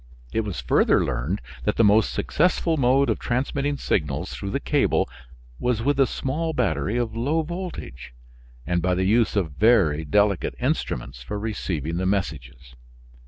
[0.33, 5.07] It was further learned that the most successful mode of transmitting signals through the cable
[5.59, 8.11] was with a small battery of low voltage,
[8.65, 12.73] and by the use of very delicate instruments for receiving the messages.